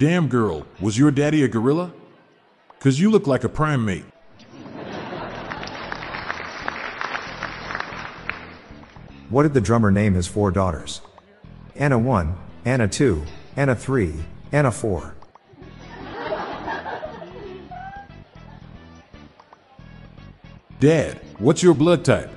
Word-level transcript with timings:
Damn 0.00 0.28
girl, 0.28 0.66
was 0.80 0.96
your 0.96 1.10
daddy 1.10 1.42
a 1.42 1.48
gorilla? 1.48 1.92
Cause 2.78 2.98
you 2.98 3.10
look 3.10 3.26
like 3.26 3.44
a 3.44 3.50
primate. 3.50 4.06
What 9.28 9.42
did 9.42 9.52
the 9.52 9.60
drummer 9.60 9.90
name 9.90 10.14
his 10.14 10.26
four 10.26 10.50
daughters? 10.52 11.02
Anna 11.76 11.98
1, 11.98 12.34
Anna 12.64 12.88
2, 12.88 13.22
Anna 13.56 13.76
3, 13.76 14.14
Anna 14.52 14.72
4. 14.72 15.14
Dad, 20.80 21.20
what's 21.38 21.62
your 21.62 21.74
blood 21.74 22.06
type? 22.06 22.30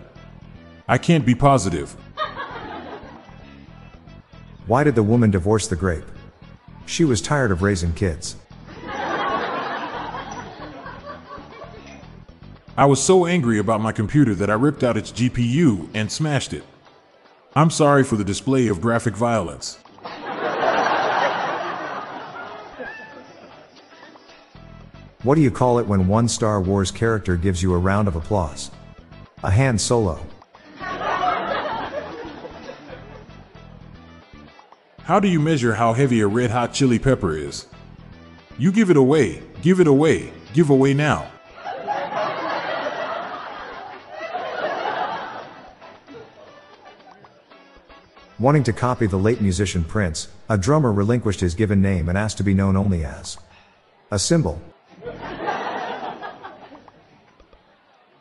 I 0.89 0.97
can't 0.97 1.25
be 1.25 1.33
positive. 1.33 1.95
Why 4.67 4.83
did 4.83 4.95
the 4.95 5.03
woman 5.03 5.31
divorce 5.31 5.67
the 5.67 5.77
grape? 5.77 6.03
She 6.85 7.05
was 7.05 7.21
tired 7.21 7.51
of 7.51 7.61
raising 7.61 7.93
kids. 7.93 8.35
I 12.75 12.85
was 12.85 13.03
so 13.03 13.25
angry 13.27 13.59
about 13.59 13.81
my 13.81 13.91
computer 13.91 14.33
that 14.35 14.49
I 14.49 14.53
ripped 14.53 14.83
out 14.83 14.97
its 14.97 15.11
GPU 15.11 15.89
and 15.93 16.11
smashed 16.11 16.53
it. 16.53 16.63
I'm 17.55 17.69
sorry 17.69 18.03
for 18.03 18.15
the 18.15 18.23
display 18.23 18.67
of 18.67 18.81
graphic 18.81 19.15
violence. 19.15 19.77
What 25.21 25.35
do 25.35 25.41
you 25.41 25.51
call 25.51 25.79
it 25.79 25.87
when 25.87 26.07
one 26.07 26.27
Star 26.27 26.59
Wars 26.59 26.91
character 26.91 27.37
gives 27.37 27.63
you 27.63 27.73
a 27.73 27.77
round 27.77 28.07
of 28.07 28.15
applause? 28.15 28.71
A 29.43 29.51
Han 29.51 29.77
Solo. 29.77 30.19
How 35.03 35.19
do 35.19 35.27
you 35.27 35.37
measure 35.37 35.73
how 35.73 35.91
heavy 35.91 36.21
a 36.21 36.27
red 36.27 36.49
hot 36.49 36.73
chili 36.73 36.97
pepper 36.97 37.35
is? 37.35 37.67
You 38.57 38.71
give 38.71 38.89
it 38.89 38.95
away, 38.95 39.43
give 39.61 39.81
it 39.81 39.87
away, 39.87 40.31
give 40.53 40.69
away 40.69 40.93
now. 40.93 41.29
Wanting 48.39 48.63
to 48.63 48.71
copy 48.71 49.05
the 49.05 49.17
late 49.17 49.41
musician 49.41 49.83
Prince, 49.83 50.29
a 50.47 50.57
drummer 50.57 50.93
relinquished 50.93 51.41
his 51.41 51.53
given 51.53 51.81
name 51.81 52.07
and 52.07 52.17
asked 52.17 52.37
to 52.37 52.43
be 52.43 52.53
known 52.53 52.77
only 52.77 53.03
as 53.03 53.37
a 54.09 54.17
symbol. 54.17 54.61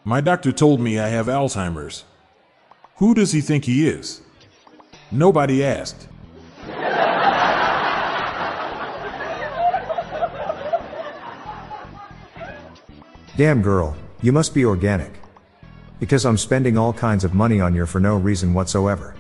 My 0.03 0.21
doctor 0.21 0.51
told 0.51 0.81
me 0.81 0.99
I 0.99 1.09
have 1.09 1.27
Alzheimer's. 1.27 2.03
Who 2.97 3.15
does 3.15 3.31
he 3.31 3.41
think 3.41 3.67
he 3.67 3.87
is? 3.87 4.21
Nobody 5.13 5.63
asked. 5.63 6.09
Damn 13.43 13.61
girl, 13.61 13.97
you 14.21 14.31
must 14.31 14.55
be 14.55 14.65
organic. 14.65 15.11
Because 15.99 16.25
I'm 16.25 16.39
spending 16.39 16.79
all 16.79 16.93
kinds 16.93 17.25
of 17.25 17.35
money 17.35 17.61
on 17.61 17.75
you 17.75 17.87
for 17.87 17.99
no 17.99 18.17
reason 18.17 18.55
whatsoever. 18.55 19.17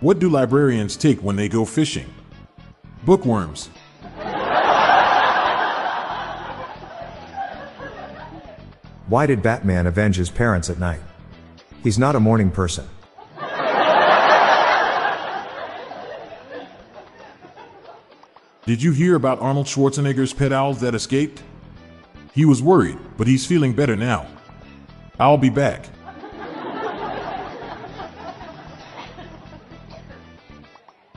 What 0.00 0.18
do 0.18 0.30
librarians 0.30 0.96
take 0.96 1.22
when 1.22 1.36
they 1.36 1.50
go 1.50 1.66
fishing? 1.66 2.06
Bookworms. 3.04 3.66
Why 9.08 9.26
did 9.26 9.42
Batman 9.42 9.86
avenge 9.86 10.16
his 10.16 10.30
parents 10.30 10.70
at 10.70 10.78
night? 10.78 11.02
He's 11.82 11.98
not 11.98 12.16
a 12.16 12.20
morning 12.20 12.50
person. 12.50 12.88
Did 18.70 18.84
you 18.84 18.92
hear 18.92 19.16
about 19.16 19.40
Arnold 19.40 19.66
Schwarzenegger's 19.66 20.32
pet 20.32 20.52
owl 20.52 20.74
that 20.74 20.94
escaped? 20.94 21.42
He 22.32 22.44
was 22.44 22.62
worried, 22.62 22.96
but 23.16 23.26
he's 23.26 23.44
feeling 23.44 23.72
better 23.72 23.96
now. 23.96 24.28
I'll 25.18 25.36
be 25.36 25.50
back. 25.50 25.86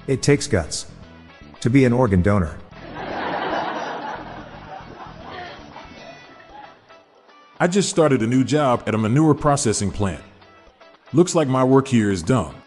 It 0.07 0.23
takes 0.23 0.47
guts 0.47 0.87
to 1.59 1.69
be 1.69 1.85
an 1.85 1.93
organ 1.93 2.23
donor. 2.23 2.57
I 7.59 7.67
just 7.69 7.87
started 7.87 8.23
a 8.23 8.27
new 8.27 8.43
job 8.43 8.81
at 8.87 8.95
a 8.95 8.97
manure 8.97 9.35
processing 9.35 9.91
plant. 9.91 10.23
Looks 11.13 11.35
like 11.35 11.47
my 11.47 11.63
work 11.63 11.87
here 11.87 12.09
is 12.09 12.23
done. 12.23 12.62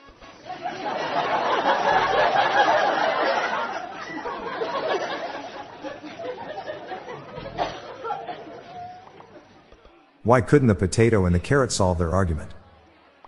Why 10.26 10.40
couldn't 10.40 10.66
the 10.66 10.74
potato 10.74 11.24
and 11.24 11.32
the 11.32 11.38
carrot 11.38 11.70
solve 11.70 11.98
their 11.98 12.10
argument? 12.10 12.50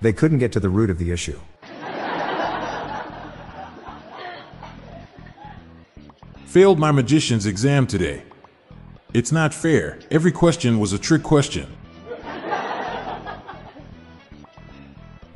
They 0.01 0.13
couldn't 0.13 0.41
get 0.41 0.51
to 0.51 0.59
the 0.59 0.69
root 0.69 0.91
of 0.91 0.99
the 0.99 1.13
issue. 1.13 1.39
Failed 6.47 6.81
my 6.81 6.91
magician's 6.91 7.47
exam 7.47 7.87
today. 7.87 8.25
It's 9.15 9.31
not 9.31 9.55
fair. 9.55 10.01
Every 10.11 10.33
question 10.33 10.81
was 10.81 10.93
a 10.93 10.99
trick 10.99 11.23
question. 11.23 11.73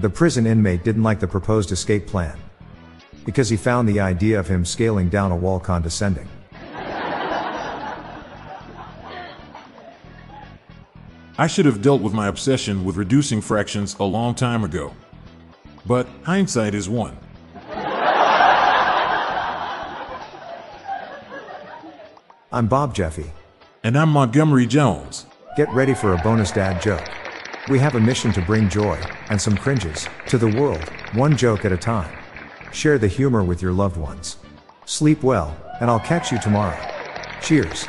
The 0.01 0.11
prison 0.11 0.49
inmate 0.49 0.83
didn't 0.83 1.05
like 1.05 1.21
the 1.21 1.29
proposed 1.29 1.71
escape 1.71 2.09
plan. 2.09 2.37
Because 3.25 3.49
he 3.51 3.57
found 3.57 3.89
the 3.89 4.01
idea 4.01 4.41
of 4.41 4.49
him 4.49 4.65
scaling 4.65 5.11
down 5.11 5.31
a 5.31 5.37
wall 5.37 5.61
condescending. 5.61 6.29
I 11.43 11.49
should 11.49 11.67
have 11.67 11.83
dealt 11.83 12.01
with 12.03 12.13
my 12.13 12.29
obsession 12.29 12.85
with 12.85 12.95
reducing 12.95 13.41
fractions 13.41 13.97
a 13.99 14.05
long 14.05 14.37
time 14.37 14.63
ago. 14.63 14.95
But 15.85 16.07
hindsight 16.23 16.73
is 16.73 16.89
one. 16.89 17.19
I'm 22.53 22.69
Bob 22.69 22.95
Jeffy. 22.95 23.33
And 23.83 23.99
I'm 23.99 24.11
Montgomery 24.11 24.67
Jones. 24.67 25.27
Get 25.57 25.69
ready 25.73 25.95
for 25.95 26.13
a 26.13 26.19
bonus 26.19 26.53
dad 26.53 26.81
joke. 26.81 27.11
We 27.69 27.81
have 27.81 27.97
a 27.97 28.01
mission 28.01 28.31
to 28.35 28.43
bring 28.43 28.69
joy, 28.69 29.01
and 29.29 29.43
some 29.43 29.57
cringes, 29.57 30.07
to 30.29 30.39
the 30.39 30.47
world, 30.47 30.89
one 31.15 31.37
joke 31.37 31.65
at 31.65 31.73
a 31.73 31.77
time. 31.77 32.17
Share 32.71 32.99
the 32.99 33.09
humor 33.09 33.43
with 33.43 33.61
your 33.61 33.73
loved 33.73 33.97
ones. 33.97 34.37
Sleep 34.85 35.25
well, 35.25 35.57
and 35.81 35.91
I'll 35.91 35.99
catch 35.99 36.31
you 36.31 36.39
tomorrow. 36.39 36.79
Cheers. 37.41 37.89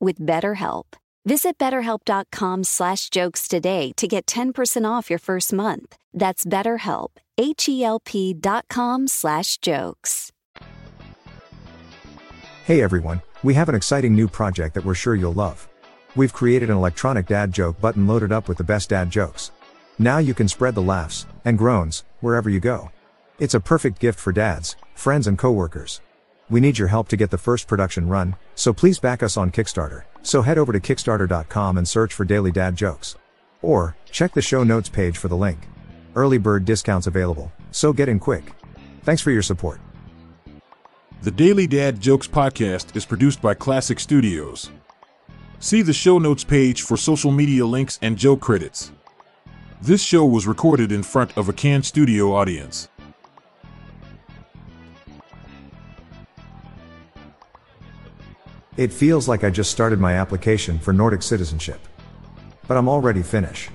with 0.00 0.18
BetterHelp. 0.18 0.84
Visit 1.24 1.58
betterhelp.com 1.58 2.64
slash 2.64 3.10
jokes 3.10 3.48
today 3.48 3.92
to 3.96 4.06
get 4.06 4.26
10% 4.26 4.88
off 4.88 5.10
your 5.10 5.18
first 5.18 5.52
month. 5.52 5.96
That's 6.14 6.44
BetterHelp, 6.44 7.08
H-E-L-P 7.36 8.34
dot 8.34 8.66
com 8.68 9.08
slash 9.08 9.58
jokes. 9.58 10.30
Hey 12.64 12.80
everyone, 12.80 13.22
we 13.42 13.54
have 13.54 13.68
an 13.68 13.74
exciting 13.74 14.14
new 14.14 14.28
project 14.28 14.74
that 14.74 14.84
we're 14.84 14.94
sure 14.94 15.14
you'll 15.14 15.32
love. 15.32 15.68
We've 16.14 16.32
created 16.32 16.70
an 16.70 16.76
electronic 16.76 17.26
dad 17.26 17.52
joke 17.52 17.80
button 17.80 18.06
loaded 18.06 18.32
up 18.32 18.48
with 18.48 18.58
the 18.58 18.64
best 18.64 18.90
dad 18.90 19.10
jokes. 19.10 19.50
Now 19.98 20.18
you 20.18 20.34
can 20.34 20.48
spread 20.48 20.74
the 20.74 20.82
laughs 20.82 21.26
and 21.44 21.58
groans 21.58 22.04
wherever 22.20 22.48
you 22.50 22.60
go. 22.60 22.90
It's 23.38 23.54
a 23.54 23.60
perfect 23.60 23.98
gift 23.98 24.18
for 24.18 24.32
dads, 24.32 24.76
friends, 24.94 25.26
and 25.26 25.36
coworkers. 25.36 26.00
We 26.48 26.60
need 26.60 26.78
your 26.78 26.88
help 26.88 27.08
to 27.08 27.16
get 27.16 27.30
the 27.30 27.38
first 27.38 27.66
production 27.66 28.08
run, 28.08 28.36
so 28.54 28.72
please 28.72 29.00
back 29.00 29.22
us 29.22 29.36
on 29.36 29.50
Kickstarter. 29.50 30.04
So 30.22 30.42
head 30.42 30.58
over 30.58 30.72
to 30.72 30.80
Kickstarter.com 30.80 31.76
and 31.76 31.88
search 31.88 32.14
for 32.14 32.24
Daily 32.24 32.52
Dad 32.52 32.76
Jokes. 32.76 33.16
Or, 33.62 33.96
check 34.12 34.32
the 34.32 34.42
show 34.42 34.62
notes 34.62 34.88
page 34.88 35.18
for 35.18 35.28
the 35.28 35.36
link. 35.36 35.58
Early 36.14 36.38
bird 36.38 36.64
discounts 36.64 37.08
available, 37.08 37.50
so 37.72 37.92
get 37.92 38.08
in 38.08 38.20
quick. 38.20 38.52
Thanks 39.02 39.22
for 39.22 39.32
your 39.32 39.42
support. 39.42 39.80
The 41.22 41.30
Daily 41.32 41.66
Dad 41.66 42.00
Jokes 42.00 42.28
podcast 42.28 42.94
is 42.94 43.04
produced 43.04 43.42
by 43.42 43.54
Classic 43.54 43.98
Studios. 43.98 44.70
See 45.58 45.82
the 45.82 45.92
show 45.92 46.18
notes 46.18 46.44
page 46.44 46.82
for 46.82 46.96
social 46.96 47.32
media 47.32 47.66
links 47.66 47.98
and 48.02 48.16
joke 48.16 48.40
credits. 48.40 48.92
This 49.82 50.02
show 50.02 50.24
was 50.24 50.46
recorded 50.46 50.92
in 50.92 51.02
front 51.02 51.36
of 51.36 51.48
a 51.48 51.52
canned 51.52 51.84
studio 51.84 52.34
audience. 52.34 52.88
It 58.76 58.92
feels 58.92 59.26
like 59.26 59.42
I 59.42 59.50
just 59.50 59.70
started 59.70 60.00
my 60.00 60.14
application 60.14 60.78
for 60.78 60.92
Nordic 60.92 61.22
citizenship. 61.22 61.80
But 62.68 62.76
I'm 62.76 62.88
already 62.88 63.22
Finnish. 63.22 63.70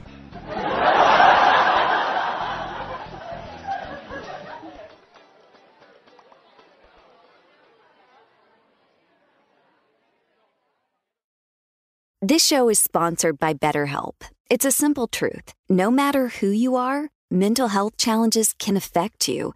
This 12.24 12.46
show 12.46 12.70
is 12.70 12.78
sponsored 12.78 13.40
by 13.40 13.56
BetterHelp. 13.56 14.14
It's 14.48 14.64
a 14.64 14.72
simple 14.72 15.08
truth. 15.08 15.54
No 15.68 15.90
matter 15.90 16.28
who 16.28 16.50
you 16.50 16.76
are, 16.76 17.10
mental 17.32 17.70
health 17.70 17.98
challenges 17.98 18.54
can 18.54 18.78
affect 18.78 19.28
you, 19.28 19.56